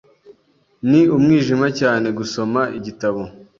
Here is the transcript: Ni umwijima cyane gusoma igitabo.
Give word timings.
Ni 0.89 1.01
umwijima 1.15 1.67
cyane 1.79 2.07
gusoma 2.17 2.61
igitabo. 2.77 3.21